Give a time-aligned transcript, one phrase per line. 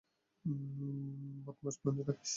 [1.45, 2.29] বদমাশ, মনে রাখিস।